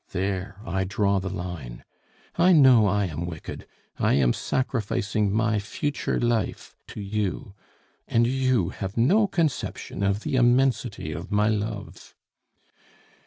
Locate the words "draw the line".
0.83-1.83